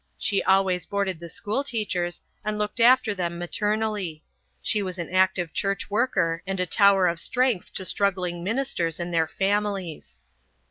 [0.17, 4.23] She always boarded the schoolteachers and looked after them maternally;
[4.59, 9.13] she was an active church worker and a tower of strength to struggling ministers and
[9.13, 10.17] their families.